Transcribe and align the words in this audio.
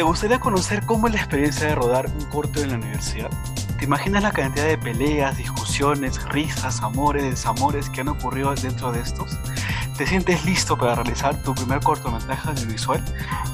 ¿Te 0.00 0.04
gustaría 0.04 0.40
conocer 0.40 0.86
cómo 0.86 1.08
es 1.08 1.12
la 1.12 1.20
experiencia 1.20 1.66
de 1.66 1.74
rodar 1.74 2.06
un 2.06 2.24
corto 2.30 2.62
en 2.62 2.70
la 2.70 2.76
universidad? 2.76 3.28
¿Te 3.78 3.84
imaginas 3.84 4.22
la 4.22 4.32
cantidad 4.32 4.64
de 4.64 4.78
peleas, 4.78 5.36
discusiones, 5.36 6.24
risas, 6.30 6.80
amores, 6.80 7.22
desamores 7.22 7.90
que 7.90 8.00
han 8.00 8.08
ocurrido 8.08 8.54
dentro 8.54 8.92
de 8.92 9.00
estos? 9.00 9.38
¿Te 9.98 10.06
sientes 10.06 10.42
listo 10.46 10.78
para 10.78 10.94
realizar 10.94 11.36
tu 11.42 11.54
primer 11.54 11.80
cortometraje 11.80 12.48
audiovisual? 12.48 13.04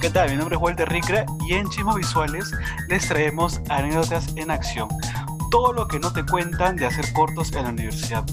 ¿Qué 0.01 0.09
tal? 0.09 0.31
Mi 0.31 0.37
nombre 0.37 0.55
es 0.55 0.63
Walter 0.63 0.89
Ricra 0.89 1.27
y 1.49 1.55
en 1.55 1.69
Chismos 1.69 1.97
Visuales 1.97 2.53
les 2.87 3.09
traemos 3.09 3.61
anécdotas 3.69 4.29
en 4.37 4.53
acción. 4.53 4.89
Todo 5.51 5.73
lo 5.73 5.89
que 5.89 5.99
no 5.99 6.13
te 6.13 6.25
cuentan 6.25 6.77
de 6.77 6.87
hacer 6.87 7.13
cortos 7.13 7.51
en 7.55 7.65
la 7.65 7.71
universidad. 7.71 8.25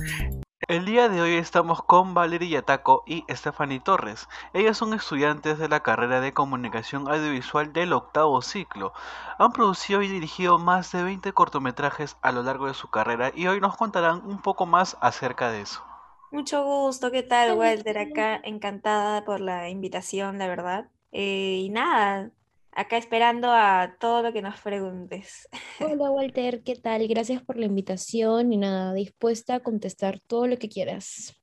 El 0.70 0.85
día 0.85 1.09
de 1.09 1.22
hoy 1.22 1.34
estamos 1.34 1.84
con 1.84 2.13
Valeria 2.13 2.59
Yataco 2.59 3.03
y 3.05 3.26
Stephanie 3.30 3.81
Torres. 3.81 4.30
Ellas 4.53 4.77
son 4.77 4.94
estudiantes 4.94 5.58
de 5.58 5.67
la 5.67 5.81
carrera 5.81 6.22
de 6.22 6.31
comunicación 6.31 7.09
audiovisual 7.09 7.73
del 7.73 7.91
octavo 7.91 8.41
ciclo. 8.41 8.94
Han 9.39 9.52
producido 9.52 10.02
y 10.02 10.08
dirigido 10.08 10.59
más 10.59 10.91
de 10.94 11.03
20 11.03 11.34
cortometrajes 11.34 12.16
a 12.22 12.31
lo 12.31 12.44
largo 12.44 12.67
de 12.67 12.76
su 12.76 12.89
carrera 12.89 13.34
y 13.36 13.48
hoy 13.48 13.59
nos 13.59 13.76
contarán 13.76 14.22
un 14.26 14.41
poco 14.41 14.66
más 14.66 14.95
acerca 15.02 15.52
de 15.52 15.62
eso. 15.62 15.84
Mucho 16.31 16.64
gusto, 16.64 17.11
¿qué 17.11 17.23
tal, 17.23 17.58
Walter? 17.58 17.98
Acá 17.98 18.39
encantada 18.41 19.25
por 19.25 19.41
la 19.41 19.70
invitación, 19.70 20.38
la 20.38 20.48
verdad. 20.48 20.88
Eh, 21.11 21.64
y 21.66 21.70
nada, 21.70 22.30
acá 22.76 22.98
esperando 22.98 23.52
a 23.52 23.95
todo 24.00 24.23
lo 24.23 24.34
que 24.34 24.41
nos 24.41 24.59
preguntes. 24.59 25.48
Hola 25.80 26.12
Walter, 26.12 26.64
¿qué 26.64 26.76
tal? 26.76 27.08
Gracias 27.08 27.41
por 27.41 27.58
la 27.58 27.66
invitación 27.66 28.52
y 28.52 28.58
nada, 28.58 28.94
dispuesta 28.94 29.55
a 29.55 29.59
contestar 29.62 30.20
todo 30.20 30.48
lo 30.48 30.58
que 30.58 30.70
quieras. 30.70 31.40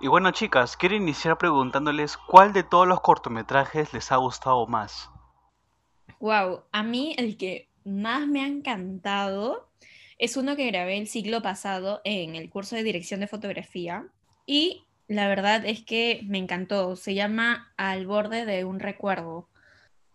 Y 0.00 0.06
bueno 0.06 0.30
chicas, 0.30 0.76
quiero 0.76 0.94
iniciar 0.94 1.38
preguntándoles 1.38 2.16
cuál 2.16 2.52
de 2.52 2.62
todos 2.62 2.86
los 2.86 3.00
cortometrajes 3.00 3.92
les 3.92 4.12
ha 4.12 4.16
gustado 4.16 4.66
más. 4.66 5.10
Wow, 6.20 6.64
a 6.72 6.82
mí 6.82 7.14
el 7.18 7.36
que 7.36 7.68
más 7.84 8.26
me 8.26 8.42
ha 8.42 8.46
encantado 8.46 9.68
es 10.18 10.36
uno 10.36 10.56
que 10.56 10.66
grabé 10.66 10.98
el 10.98 11.06
siglo 11.06 11.42
pasado 11.42 12.00
en 12.04 12.34
el 12.34 12.50
curso 12.50 12.76
de 12.76 12.82
dirección 12.82 13.20
de 13.20 13.28
fotografía 13.28 14.06
y 14.46 14.84
la 15.08 15.26
verdad 15.26 15.64
es 15.64 15.84
que 15.84 16.20
me 16.26 16.38
encantó. 16.38 16.94
Se 16.96 17.14
llama 17.14 17.72
Al 17.76 18.06
borde 18.06 18.44
de 18.44 18.64
un 18.64 18.78
recuerdo. 18.78 19.48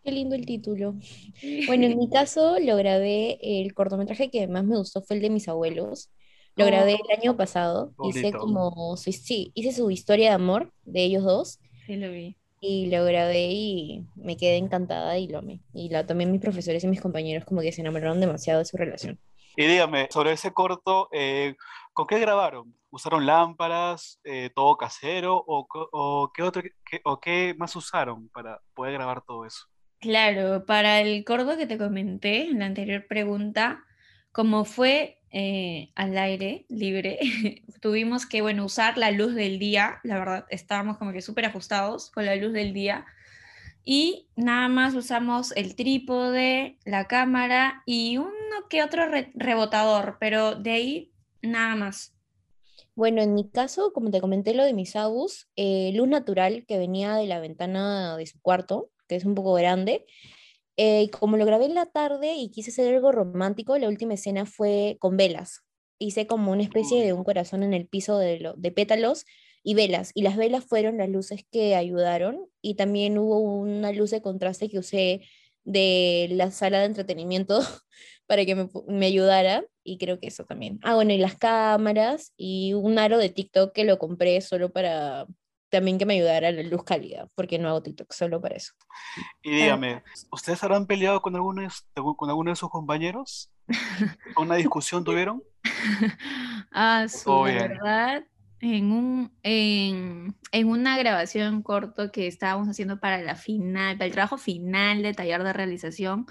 Qué 0.04 0.12
lindo 0.12 0.36
el 0.36 0.46
título. 0.46 0.96
Bueno, 1.68 1.86
en 1.86 1.98
mi 1.98 2.10
caso 2.10 2.58
lo 2.60 2.76
grabé, 2.76 3.40
el 3.42 3.74
cortometraje 3.74 4.30
que 4.30 4.48
más 4.48 4.64
me 4.64 4.78
gustó 4.78 5.02
fue 5.02 5.16
el 5.16 5.22
de 5.22 5.30
mis 5.30 5.48
abuelos. 5.48 6.10
Lo 6.56 6.66
grabé 6.66 6.94
el 6.94 7.20
año 7.20 7.36
pasado. 7.36 7.94
Hice 8.04 8.32
como 8.32 8.96
su, 8.98 9.12
sí, 9.12 9.52
hice 9.56 9.72
su 9.72 9.90
historia 9.90 10.30
de 10.30 10.36
amor 10.36 10.72
de 10.84 11.04
ellos 11.04 11.24
dos. 11.24 11.60
Sí, 11.88 11.96
lo 11.96 12.12
vi. 12.12 12.38
Y 12.60 12.88
lo 12.88 13.04
grabé 13.04 13.52
y 13.52 14.06
me 14.16 14.38
quedé 14.38 14.58
encantada 14.58 15.18
y 15.18 15.28
lo 15.28 15.40
amé. 15.40 15.62
Y 15.74 15.90
la, 15.90 16.06
también 16.06 16.32
mis 16.32 16.42
profesores 16.42 16.84
y 16.84 16.88
mis 16.88 17.02
compañeros 17.02 17.46
como 17.46 17.62
que 17.62 17.72
se 17.72 17.82
enamoraron 17.82 18.20
demasiado 18.20 18.60
de 18.60 18.66
su 18.66 18.78
relación. 18.78 19.20
Y 19.56 19.66
dígame, 19.66 20.08
sobre 20.12 20.32
ese 20.32 20.52
corto, 20.52 21.10
eh, 21.12 21.56
¿con 21.94 22.08
qué 22.08 22.20
grabaron? 22.20 22.76
¿Usaron 22.92 23.26
lámparas, 23.26 24.20
eh, 24.24 24.50
todo 24.56 24.78
casero 24.78 25.44
o, 25.46 25.68
o, 25.92 26.32
qué 26.34 26.44
otro, 26.44 26.62
o 27.04 27.20
qué 27.20 27.56
más 27.58 27.76
usaron 27.76 28.30
para 28.30 28.62
poder 28.74 28.94
grabar 28.94 29.24
todo 29.24 29.46
eso? 29.46 29.66
Claro, 30.04 30.66
para 30.66 31.00
el 31.00 31.24
cordo 31.24 31.56
que 31.56 31.66
te 31.66 31.78
comenté 31.78 32.50
en 32.50 32.60
la 32.60 32.66
anterior 32.66 33.08
pregunta, 33.08 33.86
como 34.34 34.66
fue 34.66 35.22
eh, 35.32 35.94
al 35.96 36.18
aire 36.18 36.66
libre, 36.68 37.20
tuvimos 37.82 38.26
que, 38.26 38.42
bueno, 38.42 38.66
usar 38.66 38.98
la 38.98 39.12
luz 39.12 39.34
del 39.34 39.60
día, 39.60 40.02
la 40.04 40.20
verdad, 40.20 40.46
estábamos 40.50 40.98
como 40.98 41.14
que 41.14 41.22
súper 41.22 41.46
ajustados 41.46 42.12
con 42.12 42.26
la 42.26 42.36
luz 42.36 42.52
del 42.52 42.74
día, 42.74 43.06
y 43.86 44.28
nada 44.36 44.68
más 44.68 44.94
usamos 44.94 45.54
el 45.56 45.74
trípode, 45.74 46.78
la 46.84 47.08
cámara 47.08 47.82
y 47.86 48.18
uno 48.18 48.34
que 48.70 48.84
otro 48.84 49.06
rebotador, 49.36 50.18
pero 50.20 50.56
de 50.56 50.72
ahí 50.72 51.14
nada 51.42 51.76
más. 51.76 52.14
Bueno, 52.94 53.22
en 53.22 53.34
mi 53.34 53.50
caso, 53.50 53.94
como 53.94 54.12
te 54.12 54.20
comenté 54.20 54.54
lo 54.54 54.66
de 54.66 54.74
mis 54.74 54.98
abus, 54.98 55.48
eh, 55.56 55.94
luz 55.96 56.10
natural 56.10 56.66
que 56.68 56.78
venía 56.78 57.16
de 57.16 57.26
la 57.26 57.40
ventana 57.40 58.18
de 58.18 58.28
su 58.28 58.42
cuarto, 58.42 58.90
que 59.08 59.16
es 59.16 59.26
un 59.26 59.36
poco 59.36 59.54
grande. 59.54 60.06
Eh, 60.78 61.10
como 61.12 61.38
lo 61.38 61.46
grabé 61.46 61.66
en 61.66 61.76
la 61.76 61.86
tarde 61.86 62.34
y 62.36 62.50
quise 62.50 62.72
hacer 62.72 62.94
algo 62.94 63.12
romántico, 63.12 63.78
la 63.78 63.88
última 63.88 64.16
escena 64.16 64.46
fue 64.46 64.98
con 65.00 65.18
velas. 65.18 65.62
Hice 66.00 66.28
como 66.28 66.52
una 66.52 66.64
especie 66.64 67.04
de 67.04 67.14
un 67.14 67.24
corazón 67.24 67.64
en 67.64 67.74
el 67.74 67.88
piso 67.88 68.18
de, 68.18 68.54
de 68.56 68.72
pétalos 68.72 69.26
y 69.64 69.76
velas. 69.76 70.12
Y 70.16 70.24
las 70.24 70.36
velas 70.36 70.66
fueron 70.66 70.98
las 70.98 71.10
luces 71.10 71.46
que 71.52 71.76
ayudaron. 71.76 72.50
Y 72.62 72.76
también 72.76 73.18
hubo 73.18 73.40
una 73.40 73.92
luz 73.92 74.12
de 74.12 74.22
contraste 74.22 74.70
que 74.70 74.80
usé 74.80 75.22
de 75.64 76.28
la 76.32 76.52
sala 76.52 76.80
de 76.80 76.86
entretenimiento 76.86 77.60
para 78.28 78.46
que 78.46 78.56
me, 78.56 78.70
me, 78.88 79.06
ayudara 79.06 79.66
y 79.84 79.98
creo 79.98 80.20
que 80.20 80.28
eso 80.28 80.44
también. 80.46 80.80
Ah, 80.84 80.96
bueno, 80.96 81.14
y 81.14 81.18
las 81.18 81.38
cámaras 81.38 82.34
y 82.36 82.74
un 82.74 83.00
aro 83.00 83.18
de 83.18 83.30
TikTok 83.30 83.74
que 83.74 83.86
lo 83.86 84.00
compré 84.00 84.42
solo 84.42 84.72
para, 84.72 85.28
también 85.74 85.98
que 85.98 86.06
me 86.06 86.14
ayudara 86.14 86.52
la 86.52 86.62
luz 86.62 86.84
cálida, 86.84 87.28
porque 87.34 87.58
no 87.58 87.68
hago 87.68 87.82
TikTok 87.82 88.14
solo 88.14 88.40
para 88.40 88.56
eso. 88.56 88.74
Y 89.42 89.50
dígame, 89.50 90.04
¿ustedes 90.32 90.64
habrán 90.64 90.86
peleado 90.86 91.20
con 91.24 91.36
alguno 91.36 91.64
de, 91.64 91.70
con 92.16 92.30
alguno 92.30 92.52
de 92.52 92.56
sus 92.56 92.70
compañeros? 92.70 93.52
¿Una 94.38 94.56
discusión 94.56 95.04
tuvieron? 95.04 95.44
Ah, 96.76 97.06
su 97.08 97.44
verdad, 97.44 98.26
en, 98.60 98.92
un, 98.92 99.32
en, 99.44 100.36
en, 100.52 100.68
una 100.68 100.98
grabación 100.98 101.62
corto 101.62 102.12
que 102.12 102.26
estábamos 102.26 102.68
haciendo 102.68 103.00
para 103.00 103.22
la 103.22 103.36
final, 103.36 103.96
para 103.96 104.08
el 104.08 104.12
trabajo 104.12 104.38
final 104.38 105.04
de 105.04 105.14
taller 105.14 105.44
de 105.44 105.54
realización, 105.54 106.26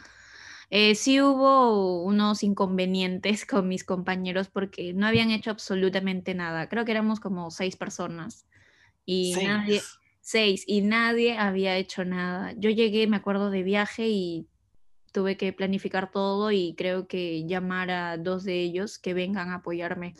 eh, 0.70 0.97
sí 0.97 1.20
hubo 1.20 2.02
unos 2.02 2.42
inconvenientes 2.42 3.47
con 3.47 3.69
mis 3.69 3.84
compañeros 3.84 4.48
porque 4.48 4.92
no 4.94 5.06
habían 5.06 5.31
hecho 5.31 5.50
absolutamente 5.50 6.34
nada. 6.34 6.69
Creo 6.69 6.84
que 6.84 6.91
éramos 6.91 7.20
como 7.20 7.52
seis 7.52 7.76
personas 7.76 8.47
y 9.04 9.34
seis. 9.34 9.48
nadie, 9.48 9.82
seis, 10.20 10.64
y 10.66 10.82
nadie 10.82 11.36
había 11.36 11.76
hecho 11.76 12.04
nada. 12.04 12.52
Yo 12.56 12.70
llegué, 12.70 13.06
me 13.06 13.16
acuerdo, 13.16 13.50
de 13.50 13.62
viaje 13.62 14.08
y 14.08 14.48
tuve 15.12 15.36
que 15.36 15.52
planificar 15.52 16.10
todo 16.10 16.50
y 16.50 16.74
creo 16.74 17.06
que 17.06 17.46
llamar 17.46 17.90
a 17.90 18.16
dos 18.16 18.44
de 18.44 18.60
ellos 18.60 18.98
que 18.98 19.14
vengan 19.14 19.50
a 19.50 19.56
apoyarme, 19.56 20.14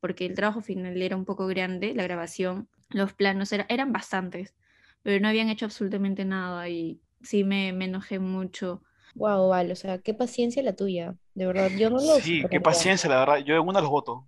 porque 0.00 0.26
el 0.26 0.34
trabajo 0.34 0.60
final 0.60 1.00
era 1.00 1.16
un 1.16 1.24
poco 1.24 1.46
grande, 1.46 1.94
la 1.94 2.04
grabación, 2.04 2.68
los 2.90 3.12
planos 3.12 3.52
eran 3.52 3.92
bastantes, 3.92 4.54
pero 5.02 5.20
no 5.20 5.28
habían 5.28 5.50
hecho 5.50 5.66
absolutamente 5.66 6.24
nada 6.24 6.68
y 6.68 7.00
sí 7.22 7.44
me, 7.44 7.72
me 7.72 7.84
enojé 7.84 8.18
mucho. 8.18 8.82
Wow, 9.14 9.48
Val, 9.48 9.70
o 9.70 9.76
sea, 9.76 9.98
qué 9.98 10.14
paciencia 10.14 10.62
la 10.62 10.74
tuya, 10.74 11.14
de 11.34 11.46
verdad, 11.46 11.70
yo 11.76 11.90
no 11.90 11.96
lo 11.96 12.20
Sí, 12.20 12.42
qué 12.50 12.60
paciencia, 12.60 13.10
la 13.10 13.20
verdad, 13.20 13.38
yo 13.38 13.54
en 13.56 13.68
una 13.68 13.80
los 13.80 13.90
voto. 13.90 14.26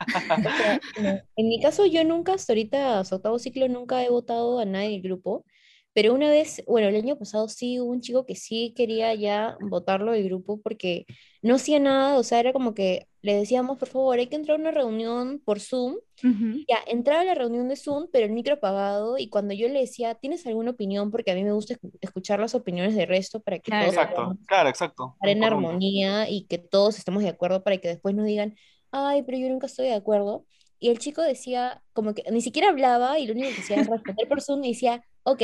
En 1.36 1.48
mi 1.48 1.60
caso, 1.60 1.86
yo 1.86 2.04
nunca, 2.04 2.34
hasta 2.34 2.52
ahorita, 2.52 3.00
hasta 3.00 3.16
octavo 3.16 3.38
ciclo, 3.38 3.68
nunca 3.68 4.04
he 4.04 4.10
votado 4.10 4.58
a 4.58 4.64
nadie 4.64 4.90
del 4.90 5.02
grupo, 5.02 5.44
pero 5.92 6.14
una 6.14 6.30
vez, 6.30 6.62
bueno, 6.66 6.88
el 6.88 6.96
año 6.96 7.18
pasado 7.18 7.48
sí 7.48 7.80
hubo 7.80 7.90
un 7.90 8.00
chico 8.00 8.24
que 8.24 8.36
sí 8.36 8.72
quería 8.76 9.14
ya 9.14 9.56
votarlo 9.60 10.12
del 10.12 10.24
grupo 10.24 10.60
porque 10.60 11.06
no 11.42 11.56
hacía 11.56 11.80
nada, 11.80 12.16
o 12.16 12.22
sea, 12.22 12.38
era 12.38 12.52
como 12.52 12.74
que 12.74 13.08
le 13.22 13.34
decíamos, 13.34 13.76
por 13.78 13.88
favor, 13.88 14.18
hay 14.18 14.28
que 14.28 14.36
entrar 14.36 14.56
a 14.56 14.60
una 14.60 14.70
reunión 14.70 15.42
por 15.44 15.60
Zoom. 15.60 15.96
Ya, 16.22 16.78
entraba 16.86 17.22
a 17.22 17.24
la 17.24 17.34
reunión 17.34 17.68
de 17.68 17.76
Zoom, 17.76 18.08
pero 18.12 18.26
el 18.26 18.32
micro 18.32 18.54
apagado, 18.54 19.18
y 19.18 19.28
cuando 19.30 19.54
yo 19.54 19.68
le 19.68 19.80
decía, 19.80 20.14
¿tienes 20.14 20.46
alguna 20.46 20.72
opinión? 20.72 21.10
Porque 21.10 21.30
a 21.30 21.34
mí 21.34 21.42
me 21.42 21.52
gusta 21.52 21.76
escuchar 22.00 22.40
las 22.40 22.54
opiniones 22.54 22.94
del 22.94 23.08
resto 23.08 23.40
para 23.40 23.58
que 23.58 23.70
claro. 23.70 23.90
todos 23.90 23.94
exacto, 23.96 24.38
claro, 24.46 24.68
exacto. 24.68 25.16
en 25.22 25.44
armonía 25.44 26.28
y 26.28 26.46
que 26.46 26.58
todos 26.58 26.98
estemos 26.98 27.22
de 27.22 27.30
acuerdo 27.30 27.62
para 27.62 27.78
que 27.78 27.88
después 27.88 28.14
nos 28.14 28.26
digan, 28.26 28.54
ay, 28.92 29.22
pero 29.22 29.38
yo 29.38 29.48
nunca 29.48 29.66
estoy 29.66 29.86
de 29.86 29.94
acuerdo. 29.94 30.44
Y 30.78 30.88
el 30.88 30.98
chico 30.98 31.22
decía, 31.22 31.82
como 31.92 32.14
que 32.14 32.24
ni 32.30 32.40
siquiera 32.40 32.70
hablaba 32.70 33.18
y 33.18 33.26
lo 33.26 33.34
único 33.34 33.54
que 33.54 33.60
hacía 33.60 33.76
era 33.76 33.90
responder 33.90 34.26
por 34.28 34.40
Zoom 34.40 34.64
y 34.64 34.72
decía, 34.72 35.04
ok. 35.24 35.42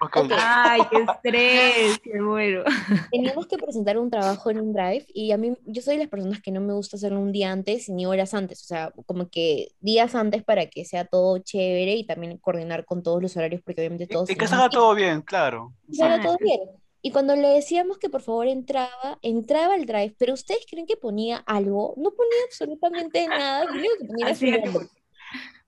Okay. 0.00 0.22
okay. 0.22 0.36
Ay, 0.40 0.80
qué 0.90 1.02
estrés, 1.02 1.98
qué 2.02 2.20
bueno. 2.22 2.62
Teníamos 3.10 3.48
que 3.48 3.58
presentar 3.58 3.98
un 3.98 4.10
trabajo 4.10 4.50
en 4.50 4.60
un 4.60 4.72
drive 4.72 5.04
y 5.08 5.32
a 5.32 5.36
mí, 5.36 5.56
yo 5.66 5.82
soy 5.82 5.96
de 5.96 6.04
las 6.04 6.08
personas 6.08 6.40
que 6.40 6.52
no 6.52 6.60
me 6.60 6.72
gusta 6.72 6.96
hacerlo 6.96 7.18
un 7.18 7.32
día 7.32 7.50
antes 7.50 7.88
ni 7.88 8.06
horas 8.06 8.32
antes, 8.32 8.62
o 8.62 8.66
sea, 8.66 8.92
como 9.06 9.28
que 9.28 9.72
días 9.80 10.14
antes 10.14 10.44
para 10.44 10.66
que 10.66 10.84
sea 10.84 11.04
todo 11.04 11.38
chévere 11.38 11.96
y 11.96 12.06
también 12.06 12.38
coordinar 12.38 12.84
con 12.84 13.02
todos 13.02 13.20
los 13.20 13.36
horarios 13.36 13.60
porque 13.62 13.80
obviamente 13.80 14.06
todos... 14.06 14.30
Y, 14.30 14.34
y 14.34 14.36
que 14.36 14.46
salga 14.46 14.70
todo 14.70 14.94
bien, 14.94 15.20
claro. 15.20 15.74
Que 15.88 15.96
salga 15.96 16.22
todo 16.22 16.36
bien. 16.40 16.60
Y 17.00 17.12
cuando 17.12 17.36
le 17.36 17.48
decíamos 17.48 17.98
que 17.98 18.08
por 18.08 18.22
favor 18.22 18.48
entraba, 18.48 19.18
entraba 19.22 19.74
al 19.74 19.86
drive, 19.86 20.14
pero 20.18 20.34
ustedes 20.34 20.66
creen 20.68 20.86
que 20.86 20.96
ponía 20.96 21.36
algo, 21.38 21.94
no 21.96 22.10
ponía 22.10 22.38
absolutamente 22.46 23.26
nada, 23.28 23.64
lo 23.64 23.72
único 23.72 23.94
que 24.00 24.04
ponía 24.06 24.26
era 24.26 24.34
su 24.34 24.46
nombre. 24.46 24.88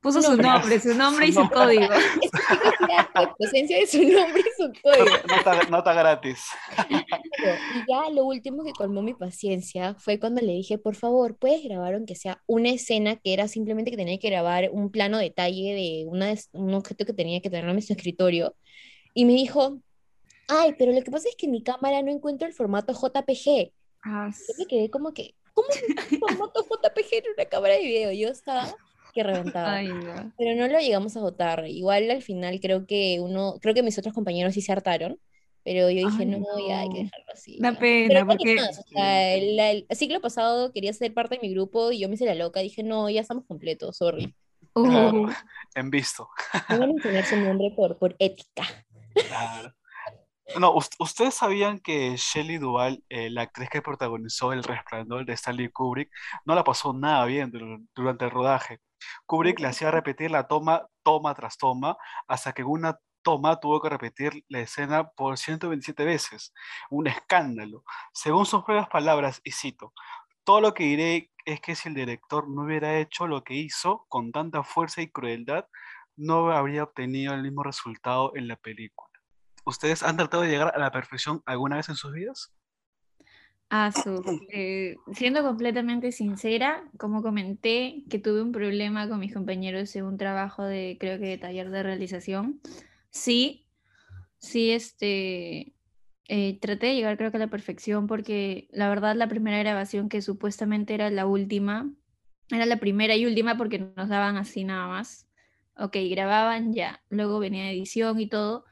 Puso 0.00 0.22
su 0.22 0.34
nombre, 0.34 0.80
su 0.80 0.94
nombre 0.94 1.26
y 1.26 1.32
su 1.32 1.46
código. 1.50 1.92
La 2.88 3.34
presencia 3.38 3.78
de 3.78 3.86
su 3.86 3.98
nombre 3.98 4.40
y 4.40 4.62
su 4.62 4.72
código. 4.82 5.16
Nota, 5.28 5.62
nota 5.68 5.92
gratis. 5.92 6.42
Y 6.88 7.84
ya 7.86 8.08
lo 8.10 8.24
último 8.24 8.64
que 8.64 8.72
colmó 8.72 9.02
mi 9.02 9.12
paciencia 9.12 9.94
fue 9.98 10.18
cuando 10.18 10.40
le 10.40 10.52
dije, 10.52 10.78
por 10.78 10.94
favor, 10.94 11.36
puedes 11.36 11.62
grabar 11.62 11.94
aunque 11.94 12.14
sea 12.14 12.42
una 12.46 12.70
escena 12.70 13.16
que 13.16 13.34
era 13.34 13.46
simplemente 13.46 13.90
que 13.90 13.98
tenía 13.98 14.18
que 14.18 14.30
grabar 14.30 14.70
un 14.72 14.90
plano 14.90 15.18
detalle 15.18 15.74
de 15.74 16.04
una, 16.08 16.32
un 16.52 16.72
objeto 16.72 17.04
que 17.04 17.12
tenía 17.12 17.42
que 17.42 17.50
tener 17.50 17.66
en 17.66 17.74
nuestro 17.74 17.94
escritorio. 17.94 18.56
Y 19.12 19.26
me 19.26 19.34
dijo, 19.34 19.80
Ay, 20.50 20.74
pero 20.78 20.92
lo 20.92 21.02
que 21.02 21.10
pasa 21.10 21.28
es 21.28 21.36
que 21.36 21.46
en 21.46 21.52
mi 21.52 21.62
cámara 21.62 22.02
no 22.02 22.10
encuentro 22.10 22.46
el 22.46 22.52
formato 22.54 22.92
JPG. 22.92 23.72
Ah, 24.04 24.30
Yo 24.30 24.54
me 24.58 24.66
quedé 24.66 24.90
como 24.90 25.12
que, 25.14 25.34
¿cómo 25.54 25.68
el 26.10 26.18
formato 26.18 26.64
JPG 26.70 27.14
en 27.14 27.24
una 27.36 27.44
cámara 27.46 27.74
de 27.74 27.80
video? 27.82 28.12
Yo 28.12 28.28
estaba 28.28 28.74
que 29.12 29.22
reventaba. 29.22 29.74
Ay, 29.74 29.88
no. 29.88 30.32
Pero 30.38 30.54
no 30.56 30.68
lo 30.68 30.78
llegamos 30.78 31.16
a 31.16 31.20
votar. 31.20 31.66
Igual 31.66 32.10
al 32.10 32.22
final 32.22 32.60
creo 32.60 32.86
que 32.86 33.18
uno, 33.20 33.56
creo 33.60 33.74
que 33.74 33.82
mis 33.82 33.98
otros 33.98 34.14
compañeros 34.14 34.54
sí 34.54 34.60
se 34.62 34.70
hartaron, 34.72 35.18
pero 35.64 35.90
yo 35.90 36.08
dije, 36.08 36.16
Ay, 36.20 36.26
no, 36.26 36.68
ya 36.68 36.80
hay 36.80 36.88
que 36.88 36.94
no. 36.94 37.04
dejarlo 37.04 37.26
así. 37.32 37.58
Da 37.60 37.72
ya". 37.72 37.78
pena, 37.78 38.08
Pero 38.08 38.20
no 38.20 38.26
porque- 38.28 38.54
más, 38.56 38.78
o 38.78 38.82
sea, 38.88 39.34
el, 39.34 39.58
el 39.58 39.86
ciclo 39.96 40.20
pasado 40.20 40.72
quería 40.72 40.92
ser 40.92 41.12
parte 41.12 41.34
de 41.36 41.40
mi 41.46 41.52
grupo 41.52 41.90
y 41.92 41.98
yo 42.00 42.08
me 42.08 42.14
hice 42.14 42.24
la 42.26 42.34
loca, 42.34 42.60
dije, 42.60 42.82
no, 42.82 43.10
ya 43.10 43.20
estamos 43.20 43.44
completos, 43.46 43.96
sorry. 43.96 44.34
Uh, 44.74 45.28
En 45.74 45.90
visto. 45.90 46.28
No 46.68 46.78
van 46.78 46.82
a 46.90 46.92
mencionar 46.92 47.24
su 47.24 47.36
nombre 47.36 47.72
por, 47.76 47.98
por 47.98 48.14
ética. 48.20 48.62
Claro. 49.28 49.74
No, 50.58 50.72
us- 50.74 50.90
¿ustedes 50.98 51.34
sabían 51.34 51.78
que 51.78 52.16
Shelley 52.16 52.58
Duvall, 52.58 53.04
eh, 53.08 53.30
la 53.30 53.42
actriz 53.42 53.68
que 53.70 53.82
protagonizó 53.82 54.52
El 54.52 54.64
Resplandor 54.64 55.24
de 55.24 55.34
Stanley 55.34 55.70
Kubrick, 55.70 56.10
no 56.44 56.54
la 56.54 56.64
pasó 56.64 56.92
nada 56.92 57.24
bien 57.26 57.52
dur- 57.52 57.86
durante 57.94 58.24
el 58.24 58.30
rodaje? 58.32 58.80
Kubrick 59.26 59.60
le 59.60 59.68
hacía 59.68 59.90
repetir 59.92 60.30
la 60.30 60.48
toma, 60.48 60.86
toma 61.02 61.34
tras 61.34 61.56
toma, 61.56 61.96
hasta 62.26 62.52
que 62.52 62.64
una 62.64 62.98
toma 63.22 63.60
tuvo 63.60 63.80
que 63.80 63.88
repetir 63.90 64.44
la 64.48 64.60
escena 64.60 65.08
por 65.10 65.38
127 65.38 66.04
veces. 66.04 66.52
Un 66.90 67.06
escándalo. 67.06 67.84
Según 68.12 68.44
sus 68.46 68.64
propias 68.64 68.88
palabras, 68.88 69.40
y 69.44 69.52
cito, 69.52 69.92
todo 70.44 70.60
lo 70.60 70.74
que 70.74 70.84
diré 70.84 71.30
es 71.44 71.60
que 71.60 71.74
si 71.76 71.88
el 71.90 71.94
director 71.96 72.48
no 72.48 72.62
hubiera 72.64 72.98
hecho 73.00 73.26
lo 73.28 73.44
que 73.44 73.54
hizo 73.54 74.06
con 74.08 74.32
tanta 74.32 74.64
fuerza 74.64 75.02
y 75.02 75.10
crueldad, 75.10 75.66
no 76.16 76.50
habría 76.52 76.84
obtenido 76.84 77.34
el 77.34 77.42
mismo 77.42 77.62
resultado 77.64 78.32
en 78.36 78.48
la 78.48 78.56
película. 78.56 79.09
¿Ustedes 79.64 80.02
han 80.02 80.16
tratado 80.16 80.42
de 80.42 80.50
llegar 80.50 80.72
a 80.74 80.78
la 80.78 80.90
perfección 80.92 81.42
alguna 81.46 81.76
vez 81.76 81.88
en 81.88 81.96
sus 81.96 82.12
vidas? 82.12 82.52
Ah, 83.72 83.92
su- 83.92 84.24
eh, 84.48 84.96
siendo 85.14 85.42
completamente 85.44 86.10
sincera, 86.10 86.90
como 86.98 87.22
comenté 87.22 88.04
que 88.10 88.18
tuve 88.18 88.42
un 88.42 88.50
problema 88.52 89.08
con 89.08 89.20
mis 89.20 89.32
compañeros 89.32 89.94
en 89.94 90.04
un 90.06 90.16
trabajo 90.18 90.64
de, 90.64 90.96
creo 90.98 91.18
que 91.20 91.26
de 91.26 91.38
taller 91.38 91.70
de 91.70 91.82
realización, 91.84 92.60
sí, 93.10 93.68
sí, 94.38 94.72
este, 94.72 95.74
eh, 96.28 96.58
traté 96.60 96.88
de 96.88 96.94
llegar 96.96 97.18
creo 97.18 97.30
que 97.32 97.38
a 97.38 97.40
la 97.40 97.48
perfección 97.50 98.06
porque 98.08 98.68
la 98.72 98.88
verdad 98.90 99.16
la 99.16 99.28
primera 99.28 99.58
grabación 99.60 100.08
que 100.10 100.22
supuestamente 100.22 100.94
era 100.94 101.10
la 101.10 101.26
última, 101.26 101.92
era 102.50 102.66
la 102.66 102.78
primera 102.78 103.16
y 103.16 103.26
última 103.26 103.56
porque 103.56 103.78
nos 103.96 104.08
daban 104.08 104.36
así 104.36 104.64
nada 104.64 104.88
más. 104.88 105.28
Ok, 105.76 105.96
grababan 106.10 106.72
ya, 106.74 107.02
luego 107.10 107.38
venía 107.40 107.70
edición 107.70 108.20
y 108.20 108.28
todo. 108.28 108.64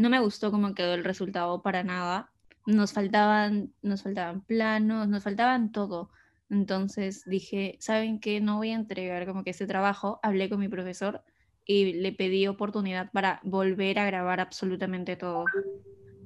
No 0.00 0.08
me 0.08 0.18
gustó 0.18 0.50
cómo 0.50 0.74
quedó 0.74 0.94
el 0.94 1.04
resultado 1.04 1.62
para 1.62 1.84
nada 1.84 2.30
nos 2.66 2.92
faltaban, 2.92 3.72
nos 3.82 4.02
faltaban 4.02 4.42
planos, 4.42 5.08
nos 5.08 5.22
faltaban 5.22 5.72
todo. 5.72 6.10
Entonces 6.48 7.24
dije, 7.26 7.76
¿saben 7.80 8.20
qué? 8.20 8.40
No 8.40 8.56
voy 8.58 8.70
a 8.70 8.74
entregar 8.74 9.26
como 9.26 9.44
que 9.44 9.50
este 9.50 9.66
trabajo. 9.66 10.18
Hablé 10.22 10.48
con 10.48 10.60
mi 10.60 10.68
profesor 10.68 11.22
y 11.64 11.94
le 11.94 12.12
pedí 12.12 12.46
oportunidad 12.46 13.10
para 13.12 13.40
volver 13.44 13.98
a 13.98 14.06
grabar 14.06 14.40
absolutamente 14.40 15.16
todo. 15.16 15.44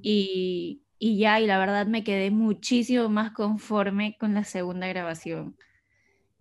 Y, 0.01 0.81
y 0.97 1.17
ya, 1.17 1.39
y 1.39 1.45
la 1.45 1.59
verdad 1.59 1.87
me 1.87 2.03
quedé 2.03 2.31
muchísimo 2.31 3.09
más 3.09 3.31
conforme 3.31 4.17
con 4.19 4.33
la 4.33 4.43
segunda 4.43 4.87
grabación. 4.87 5.55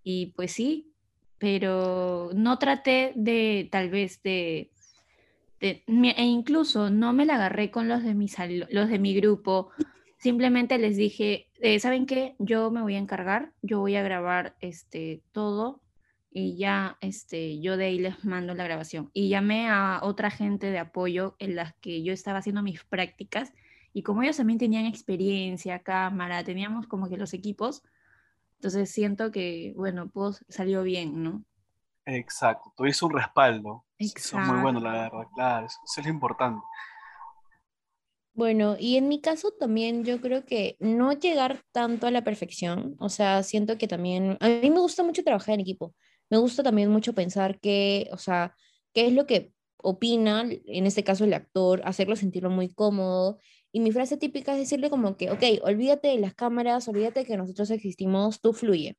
Y 0.03 0.33
pues 0.37 0.53
sí, 0.53 0.93
pero 1.39 2.31
no 2.35 2.59
traté 2.59 3.13
de, 3.17 3.69
tal 3.71 3.91
vez, 3.91 4.23
de, 4.23 4.71
mi- 5.87 6.11
e 6.17 6.25
incluso 6.25 6.91
no 6.91 7.13
me 7.13 7.27
la 7.27 7.35
agarré 7.37 7.71
con 7.71 7.89
los 7.89 8.03
de 8.03 8.15
mi, 8.15 8.27
los 8.71 8.89
de 8.89 8.99
mi 8.99 9.15
grupo. 9.15 9.71
Simplemente 10.19 10.79
les 10.79 10.97
dije, 10.97 11.49
eh, 11.61 11.79
¿saben 11.81 12.07
qué? 12.07 12.35
Yo 12.39 12.71
me 12.71 12.83
voy 12.83 12.95
a 12.95 12.99
encargar, 12.99 13.53
yo 13.63 13.81
voy 13.81 13.97
a 13.97 14.03
grabar 14.03 14.57
este, 14.61 15.23
todo 15.33 15.81
y 16.31 16.57
ya 16.57 16.97
este, 17.01 17.61
yo 17.61 17.77
de 17.77 17.87
ahí 17.87 17.99
les 17.99 18.25
mando 18.25 18.55
la 18.55 18.65
grabación. 18.65 19.11
Y 19.13 19.29
llamé 19.29 19.69
a 19.69 20.01
otra 20.03 20.31
gente 20.31 20.71
de 20.71 20.79
apoyo 20.79 21.37
en 21.39 21.57
las 21.57 21.75
que 21.75 22.03
yo 22.03 22.13
estaba 22.13 22.39
haciendo 22.39 22.63
mis 22.63 22.83
prácticas 22.85 23.53
y 23.93 24.03
como 24.03 24.23
ellos 24.23 24.37
también 24.39 24.59
tenían 24.59 24.87
experiencia, 24.87 25.79
cámara, 25.81 26.43
teníamos 26.43 26.87
como 26.89 27.09
que 27.09 27.17
los 27.17 27.33
equipos, 27.33 27.83
entonces 28.57 28.91
siento 28.91 29.31
que, 29.31 29.73
bueno, 29.77 30.09
pues 30.09 30.45
salió 30.49 30.83
bien, 30.83 31.23
¿no? 31.23 31.45
Exacto, 32.07 32.73
tuviste 32.77 33.05
un 33.05 33.13
respaldo. 33.13 33.84
Eso 33.99 34.39
es 34.39 34.47
muy 34.47 34.61
bueno, 34.61 34.81
la 34.81 34.91
Exacto. 34.91 35.17
verdad, 35.17 35.31
claro, 35.35 35.67
eso, 35.67 35.79
eso 35.85 36.01
es 36.01 36.07
lo 36.07 36.13
importante. 36.13 36.61
Bueno, 38.37 38.77
y 38.81 38.97
en 38.97 39.07
mi 39.07 39.21
caso 39.21 39.53
también 39.53 40.05
yo 40.05 40.21
creo 40.21 40.45
que 40.45 40.77
no 40.81 41.13
llegar 41.13 41.63
tanto 41.71 42.09
a 42.09 42.11
la 42.11 42.25
perfección, 42.25 42.97
o 42.99 43.09
sea, 43.09 43.45
siento 43.45 43.79
que 43.79 43.87
también, 43.87 44.37
a 44.41 44.49
mí 44.49 44.71
me 44.71 44.81
gusta 44.81 45.05
mucho 45.05 45.23
trabajar 45.23 45.55
en 45.55 45.61
equipo, 45.61 45.95
me 46.31 46.39
gusta 46.39 46.65
también 46.65 46.91
mucho 46.91 47.15
pensar 47.15 47.61
que, 47.61 48.09
o 48.11 48.19
sea, 48.19 48.57
qué 48.93 49.07
es 49.07 49.13
lo 49.13 49.27
que 49.29 49.53
opina, 49.77 50.45
en 50.51 50.87
este 50.87 51.05
caso 51.05 51.23
el 51.25 51.33
actor, 51.33 51.83
hacerlo 51.85 52.17
sentirlo 52.17 52.51
muy 52.51 52.75
cómodo, 52.75 53.39
y 53.71 53.79
mi 53.79 53.93
frase 53.93 54.17
típica 54.17 54.55
es 54.55 54.59
decirle 54.59 54.91
como 54.91 55.17
que, 55.17 55.31
ok, 55.31 55.43
olvídate 55.63 56.09
de 56.09 56.19
las 56.19 56.35
cámaras, 56.35 56.89
olvídate 56.89 57.25
que 57.25 57.37
nosotros 57.37 57.71
existimos, 57.71 58.41
tú 58.41 58.53
fluye, 58.53 58.99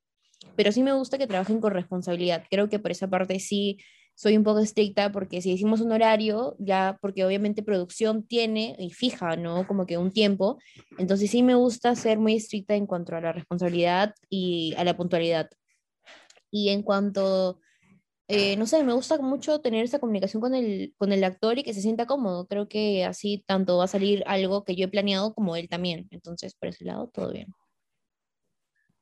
pero 0.56 0.72
sí 0.72 0.82
me 0.82 0.94
gusta 0.94 1.18
que 1.18 1.28
trabajen 1.28 1.60
con 1.60 1.74
responsabilidad, 1.74 2.46
creo 2.50 2.70
que 2.70 2.80
por 2.80 2.92
esa 2.92 3.10
parte 3.10 3.42
sí 3.42 3.80
soy 4.16 4.38
un 4.38 4.44
poco 4.44 4.60
estricta 4.60 5.12
porque 5.12 5.42
si 5.42 5.52
hicimos 5.52 5.82
un 5.82 5.92
horario, 5.92 6.56
ya, 6.58 6.98
porque 7.02 7.26
obviamente 7.26 7.64
producción 7.64 8.26
tiene 8.26 8.76
y 8.80 8.90
fija, 8.92 9.36
¿no? 9.36 9.68
Como 9.68 9.86
que 9.86 9.98
un 9.98 10.12
tiempo, 10.12 10.58
entonces 10.98 11.30
sí 11.30 11.44
me 11.44 11.56
gusta 11.56 11.96
ser 11.96 12.18
muy 12.18 12.36
estricta 12.36 12.76
en 12.76 12.88
cuanto 12.88 13.16
a 13.16 13.22
la 13.22 13.34
responsabilidad 13.34 14.16
y 14.30 14.74
a 14.78 14.86
la 14.86 14.96
puntualidad. 14.96 15.50
Y 16.50 16.70
en 16.70 16.84
cuanto, 16.84 17.60
eh, 18.30 18.56
no 18.56 18.66
sé, 18.66 18.84
me 18.86 18.94
gusta 18.94 19.18
mucho 19.18 19.60
tener 19.60 19.84
esa 19.84 20.00
comunicación 20.00 20.42
con 20.42 20.56
el, 20.56 20.94
con 20.98 21.12
el 21.12 21.24
actor 21.26 21.60
y 21.60 21.64
que 21.64 21.74
se 21.74 21.82
sienta 21.82 22.06
cómodo. 22.06 22.48
Creo 22.48 22.70
que 22.70 23.04
así 23.04 23.44
tanto 23.46 23.78
va 23.78 23.84
a 23.84 23.88
salir 23.88 24.24
algo 24.28 24.64
que 24.64 24.76
yo 24.78 24.86
he 24.86 24.90
planeado 24.90 25.34
como 25.34 25.58
él 25.58 25.68
también. 25.68 26.08
Entonces, 26.12 26.56
por 26.56 26.70
ese 26.70 26.86
lado, 26.86 27.10
todo 27.14 27.34
bien. 27.34 27.48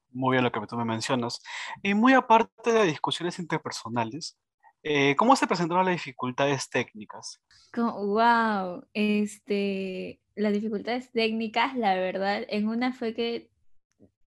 Muy 0.09 0.33
bien 0.33 0.43
lo 0.43 0.51
que 0.51 0.65
tú 0.67 0.75
me 0.75 0.85
mencionas. 0.85 1.39
Y 1.83 1.93
muy 1.93 2.13
aparte 2.13 2.71
de 2.71 2.85
discusiones 2.85 3.37
interpersonales, 3.39 4.37
eh, 4.83 5.15
¿cómo 5.15 5.35
se 5.35 5.47
presentaron 5.47 5.85
las 5.85 5.95
dificultades 5.95 6.69
técnicas? 6.69 7.41
Wow, 7.75 8.85
este, 8.93 10.19
las 10.35 10.53
dificultades 10.53 11.11
técnicas, 11.11 11.75
la 11.75 11.95
verdad, 11.95 12.43
en 12.49 12.67
una 12.67 12.93
fue 12.93 13.13
que, 13.13 13.49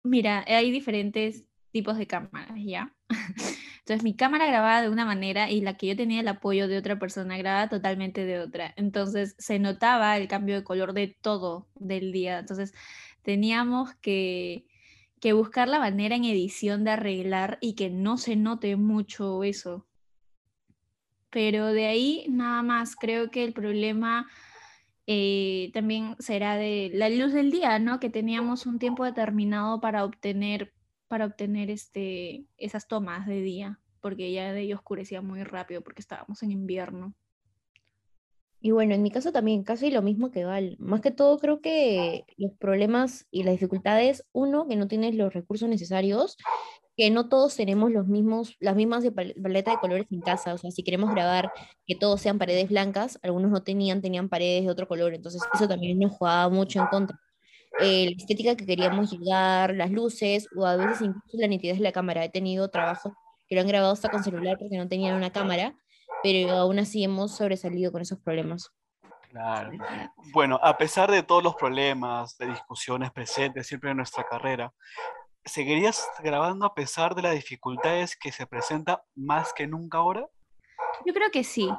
mira, 0.03 0.43
hay 0.47 0.69
diferentes 0.69 1.45
tipos 1.71 1.97
de 1.97 2.05
cámaras, 2.05 2.59
¿ya? 2.63 2.93
Entonces 3.79 4.03
mi 4.03 4.15
cámara 4.15 4.45
grababa 4.45 4.81
de 4.81 4.89
una 4.89 5.05
manera 5.05 5.49
y 5.49 5.61
la 5.61 5.75
que 5.75 5.87
yo 5.87 5.95
tenía 5.95 6.21
el 6.21 6.27
apoyo 6.27 6.67
de 6.67 6.77
otra 6.77 6.99
persona 6.99 7.37
grababa 7.37 7.67
totalmente 7.67 8.25
de 8.25 8.39
otra. 8.39 8.73
Entonces 8.77 9.35
se 9.39 9.57
notaba 9.57 10.17
el 10.17 10.27
cambio 10.27 10.55
de 10.55 10.63
color 10.63 10.93
de 10.93 11.17
todo 11.21 11.67
del 11.75 12.11
día. 12.11 12.39
Entonces 12.39 12.73
teníamos 13.23 13.95
que, 13.95 14.67
que 15.19 15.33
buscar 15.33 15.67
la 15.67 15.79
manera 15.79 16.15
en 16.15 16.25
edición 16.25 16.83
de 16.83 16.91
arreglar 16.91 17.57
y 17.59 17.73
que 17.73 17.89
no 17.89 18.17
se 18.17 18.35
note 18.35 18.75
mucho 18.75 19.43
eso. 19.43 19.87
Pero 21.31 21.67
de 21.67 21.87
ahí 21.87 22.25
nada 22.29 22.61
más, 22.61 22.95
creo 22.95 23.31
que 23.31 23.43
el 23.43 23.53
problema 23.53 24.27
eh, 25.07 25.71
también 25.73 26.15
será 26.19 26.57
de 26.57 26.91
la 26.93 27.09
luz 27.09 27.33
del 27.33 27.51
día, 27.51 27.79
¿no? 27.79 27.99
Que 27.99 28.09
teníamos 28.09 28.65
un 28.65 28.79
tiempo 28.79 29.03
determinado 29.05 29.81
para 29.81 30.05
obtener, 30.05 30.73
para 31.07 31.25
obtener 31.25 31.69
este, 31.69 32.45
esas 32.57 32.87
tomas 32.87 33.25
de 33.27 33.41
día, 33.41 33.79
porque 34.01 34.31
ya 34.31 34.53
de 34.53 34.61
ahí 34.61 34.73
oscurecía 34.73 35.21
muy 35.21 35.43
rápido 35.43 35.81
porque 35.81 36.01
estábamos 36.01 36.43
en 36.43 36.51
invierno. 36.51 37.15
Y 38.63 38.71
bueno, 38.71 38.93
en 38.93 39.01
mi 39.01 39.09
caso 39.09 39.31
también, 39.31 39.63
casi 39.63 39.89
lo 39.89 40.03
mismo 40.03 40.29
que 40.29 40.45
Val. 40.45 40.75
Más 40.79 41.01
que 41.01 41.09
todo, 41.09 41.39
creo 41.39 41.61
que 41.61 42.25
los 42.37 42.51
problemas 42.53 43.25
y 43.31 43.41
las 43.41 43.53
dificultades, 43.53 44.23
uno, 44.33 44.67
que 44.67 44.75
no 44.75 44.87
tienes 44.87 45.15
los 45.15 45.33
recursos 45.33 45.67
necesarios, 45.67 46.37
que 46.97 47.09
no 47.09 47.29
todos 47.29 47.55
tenemos 47.55 47.91
los 47.91 48.07
mismos, 48.07 48.55
las 48.59 48.75
mismas 48.75 49.03
de 49.03 49.11
pal- 49.11 49.33
paleta 49.41 49.71
de 49.71 49.77
colores 49.77 50.07
en 50.11 50.21
casa. 50.21 50.53
O 50.53 50.57
sea, 50.57 50.71
si 50.71 50.83
queremos 50.83 51.13
grabar 51.13 51.51
que 51.85 51.95
todos 51.95 52.21
sean 52.21 52.37
paredes 52.37 52.69
blancas, 52.69 53.17
algunos 53.23 53.49
no 53.49 53.63
tenían, 53.63 54.01
tenían 54.01 54.29
paredes 54.29 54.65
de 54.65 54.69
otro 54.69 54.87
color. 54.87 55.13
Entonces, 55.13 55.41
eso 55.53 55.67
también 55.67 55.99
nos 55.99 56.11
jugaba 56.11 56.49
mucho 56.49 56.79
en 56.79 56.87
contra. 56.87 57.17
Eh, 57.79 58.05
la 58.11 58.17
estética 58.17 58.55
que 58.55 58.65
queríamos 58.65 59.11
llegar, 59.11 59.73
las 59.73 59.89
luces, 59.91 60.47
o 60.55 60.65
a 60.65 60.75
veces 60.75 61.01
incluso 61.01 61.37
la 61.37 61.47
nitidez 61.47 61.77
de 61.77 61.83
la 61.83 61.93
cámara. 61.93 62.25
He 62.25 62.29
tenido 62.29 62.69
trabajos 62.69 63.13
que 63.47 63.55
lo 63.55 63.61
han 63.61 63.67
grabado 63.67 63.93
hasta 63.93 64.09
con 64.09 64.23
celular 64.23 64.57
porque 64.59 64.77
no 64.77 64.87
tenían 64.87 65.15
una 65.15 65.31
cámara, 65.31 65.73
pero 66.21 66.51
aún 66.51 66.79
así 66.79 67.03
hemos 67.03 67.35
sobresalido 67.35 67.91
con 67.91 68.01
esos 68.01 68.19
problemas. 68.19 68.69
Claro. 69.29 69.71
Bueno, 70.33 70.59
a 70.61 70.77
pesar 70.77 71.09
de 71.09 71.23
todos 71.23 71.41
los 71.41 71.55
problemas, 71.55 72.37
de 72.37 72.47
discusiones 72.47 73.11
presentes 73.11 73.65
siempre 73.65 73.91
en 73.91 73.97
nuestra 73.97 74.25
carrera, 74.25 74.73
¿seguirías 75.45 76.07
grabando 76.23 76.65
a 76.65 76.73
pesar 76.73 77.15
de 77.15 77.21
las 77.21 77.35
dificultades 77.35 78.15
que 78.15 78.31
se 78.31 78.45
presentan 78.47 78.97
más 79.15 79.53
que 79.53 79.67
nunca 79.67 79.99
ahora? 79.99 80.27
Yo 81.05 81.13
creo 81.13 81.31
que 81.31 81.43
sí, 81.43 81.69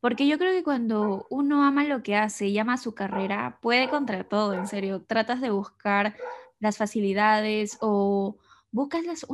Porque 0.00 0.26
yo 0.26 0.38
creo 0.38 0.52
que 0.52 0.64
cuando 0.64 1.26
uno 1.28 1.62
ama 1.62 1.84
lo 1.84 2.02
que 2.02 2.16
hace 2.16 2.46
y 2.46 2.58
ama 2.58 2.78
su 2.78 2.94
carrera, 2.94 3.58
puede 3.60 3.90
contra 3.90 4.24
todo, 4.24 4.54
en 4.54 4.66
serio. 4.66 5.02
Tratas 5.02 5.42
de 5.42 5.50
buscar 5.50 6.16
las 6.58 6.78
facilidades 6.78 7.76
o 7.82 8.38
buscas 8.72 9.04
las, 9.04 9.26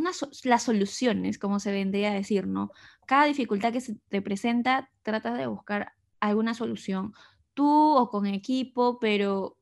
las 0.44 0.62
soluciones, 0.62 1.38
como 1.38 1.60
se 1.60 1.70
vendría 1.70 2.10
a 2.10 2.14
decir, 2.14 2.46
¿no? 2.48 2.70
Cada 3.06 3.26
dificultad 3.26 3.72
que 3.72 3.80
se 3.80 3.96
te 4.08 4.22
presenta, 4.22 4.90
tratas 5.02 5.38
de 5.38 5.46
buscar 5.46 5.92
alguna 6.18 6.54
solución, 6.54 7.12
tú 7.54 7.96
o 7.96 8.08
con 8.10 8.26
equipo, 8.26 8.98
pero 8.98 9.56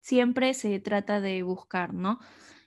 siempre 0.00 0.54
se 0.54 0.80
trata 0.80 1.20
de 1.20 1.42
buscar, 1.42 1.94
¿no? 1.94 2.18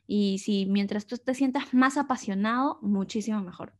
Y 0.08 0.40
si 0.40 0.66
mientras 0.66 1.06
tú 1.06 1.18
te 1.18 1.34
sientas 1.34 1.74
más 1.74 1.98
apasionado, 1.98 2.80
muchísimo 2.82 3.42
mejor. 3.42 3.74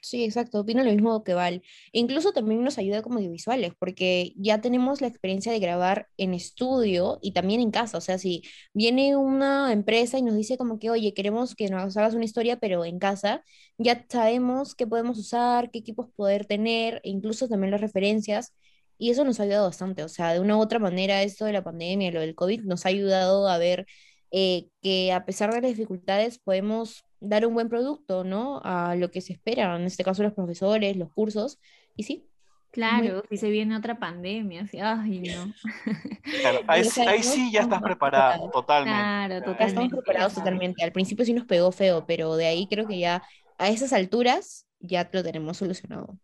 Sí, 0.00 0.24
exacto, 0.24 0.60
opino 0.60 0.84
lo 0.84 0.92
mismo 0.92 1.24
que 1.24 1.34
Val. 1.34 1.62
incluso 1.92 2.32
también 2.32 2.62
nos 2.62 2.78
ayuda 2.78 3.02
como 3.02 3.16
audiovisuales, 3.18 3.72
porque 3.78 4.32
ya 4.36 4.60
tenemos 4.60 5.00
la 5.00 5.08
experiencia 5.08 5.50
de 5.52 5.58
grabar 5.58 6.08
en 6.16 6.34
estudio 6.34 7.18
y 7.20 7.32
también 7.32 7.60
en 7.60 7.70
casa. 7.72 7.98
O 7.98 8.00
sea, 8.00 8.16
si 8.18 8.42
viene 8.72 9.16
una 9.16 9.72
empresa 9.72 10.16
y 10.18 10.22
nos 10.22 10.36
dice 10.36 10.56
como 10.56 10.78
que, 10.78 10.90
oye, 10.90 11.14
queremos 11.14 11.54
que 11.54 11.68
nos 11.68 11.96
hagas 11.96 12.14
una 12.14 12.24
historia, 12.24 12.58
pero 12.58 12.84
en 12.84 12.98
casa, 12.98 13.42
ya 13.76 14.06
sabemos 14.08 14.74
qué 14.74 14.86
podemos 14.86 15.18
usar, 15.18 15.70
qué 15.70 15.80
equipos 15.80 16.08
poder 16.14 16.46
tener, 16.46 17.00
e 17.04 17.10
incluso 17.10 17.48
también 17.48 17.72
las 17.72 17.80
referencias. 17.80 18.54
Y 18.98 19.10
eso 19.10 19.24
nos 19.24 19.40
ha 19.40 19.44
ayudado 19.44 19.66
bastante. 19.66 20.02
O 20.04 20.08
sea, 20.08 20.32
de 20.32 20.40
una 20.40 20.56
u 20.56 20.60
otra 20.60 20.78
manera, 20.78 21.22
esto 21.22 21.44
de 21.44 21.52
la 21.52 21.62
pandemia, 21.64 22.10
lo 22.12 22.20
del 22.20 22.34
COVID, 22.34 22.62
nos 22.62 22.86
ha 22.86 22.88
ayudado 22.90 23.48
a 23.48 23.58
ver 23.58 23.86
eh, 24.30 24.68
que 24.82 25.12
a 25.12 25.24
pesar 25.24 25.52
de 25.52 25.60
las 25.60 25.70
dificultades 25.70 26.38
podemos 26.38 27.04
dar 27.20 27.46
un 27.46 27.54
buen 27.54 27.68
producto, 27.68 28.24
¿no? 28.24 28.60
A 28.64 28.94
lo 28.94 29.10
que 29.10 29.20
se 29.20 29.32
espera, 29.32 29.76
en 29.76 29.84
este 29.84 30.04
caso 30.04 30.22
los 30.22 30.34
profesores, 30.34 30.96
los 30.96 31.10
cursos, 31.10 31.58
y 31.96 32.04
sí. 32.04 32.24
Claro, 32.70 33.22
si 33.30 33.38
se 33.38 33.48
viene 33.50 33.76
otra 33.76 33.98
pandemia, 33.98 34.62
así, 34.62 34.78
ay, 34.78 35.20
no. 35.20 35.52
ahí, 36.68 37.22
sí 37.22 37.50
ya 37.50 37.62
estás 37.62 37.80
preparado, 37.80 38.50
totalmente. 38.50 38.98
Claro, 38.98 39.34
totalmente. 39.38 39.66
estamos 39.66 39.90
preparados 39.90 40.34
totalmente. 40.34 40.84
Al 40.84 40.92
principio 40.92 41.24
sí 41.24 41.32
nos 41.32 41.46
pegó 41.46 41.72
feo, 41.72 42.04
pero 42.06 42.36
de 42.36 42.46
ahí 42.46 42.66
creo 42.68 42.86
que 42.86 42.98
ya 42.98 43.22
a 43.56 43.68
esas 43.70 43.94
alturas 43.94 44.66
ya 44.80 45.08
lo 45.10 45.22
tenemos 45.22 45.56
solucionado. 45.56 46.18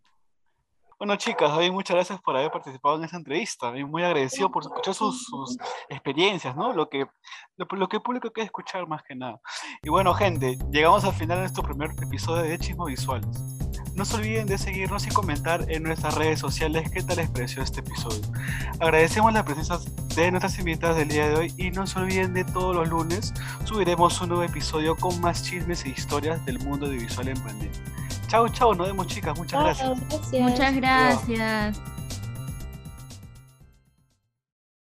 Bueno, 0.99 1.17
chicas, 1.17 1.51
hoy 1.51 1.71
muchas 1.71 1.97
gracias 1.97 2.21
por 2.21 2.37
haber 2.37 2.53
participado 2.53 2.97
en 2.97 3.05
esta 3.05 3.17
entrevista. 3.17 3.73
Muy 3.73 4.05
agradecido 4.05 4.51
por 4.51 4.63
escuchar 4.63 4.95
sus, 4.95 5.59
experiencias, 5.89 6.55
¿no? 6.55 6.73
Lo 6.73 6.89
que, 6.89 7.07
lo, 7.57 7.89
que 7.89 7.97
el 7.97 8.03
público 8.03 8.31
quiere 8.31 8.47
escuchar 8.47 8.87
más 8.87 9.03
que 9.03 9.17
nada. 9.17 9.41
Y 9.83 9.89
bueno, 9.89 10.15
gente, 10.15 10.57
llegamos 10.71 11.05
al 11.05 11.13
final 11.13 11.39
de 11.39 11.43
nuestro 11.43 11.65
primer 11.65 11.91
episodio 12.01 12.43
de 12.43 12.59
Chismo 12.59 12.85
Visuales. 12.85 13.29
No 13.95 14.05
se 14.05 14.17
olviden 14.17 14.47
de 14.47 14.59
seguirnos 14.59 15.07
y 15.07 15.11
comentar 15.11 15.71
en 15.71 15.83
nuestras 15.83 16.15
redes 16.15 16.39
sociales 16.39 16.91
qué 16.91 17.03
tal 17.03 17.17
les 17.17 17.31
pareció 17.31 17.63
este 17.63 17.81
episodio. 17.81 18.23
Agradecemos 18.81 19.33
la 19.33 19.45
presencia 19.45 19.79
de 20.17 20.31
nuestras 20.31 20.59
invitadas 20.59 20.97
del 20.97 21.09
día 21.09 21.29
de 21.29 21.37
hoy 21.37 21.55
y 21.57 21.71
no 21.71 21.87
se 21.87 21.99
olviden 21.99 22.35
de 22.35 22.45
todos 22.45 22.75
los 22.75 22.89
lunes 22.89 23.33
subiremos 23.65 24.21
un 24.21 24.29
nuevo 24.29 24.45
episodio 24.45 24.97
con 24.97 25.21
más 25.21 25.43
chismes 25.45 25.85
e 25.85 25.91
historias 25.91 26.45
del 26.45 26.59
mundo 26.61 26.89
de 26.89 26.97
visual 26.97 27.29
en 27.29 27.41
pandemia. 27.41 27.94
Chao, 28.35 28.49
chao, 28.49 28.75
nos 28.75 28.89
vemos 28.89 29.07
chicas, 29.07 29.39
muchas 29.39 29.63
gracias. 29.63 30.33
Muchas 30.33 30.75
gracias. 30.75 31.94